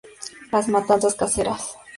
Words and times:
Las 0.51 0.67
matanzas 0.67 1.13
caseras. 1.13 1.75